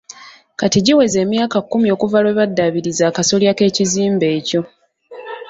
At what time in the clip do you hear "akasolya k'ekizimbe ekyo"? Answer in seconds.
3.07-4.61